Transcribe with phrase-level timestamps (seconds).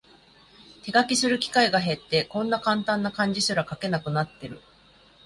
[0.81, 4.59] 手書きする機会が減って、こんなカンタンな漢字すら書けなくなってる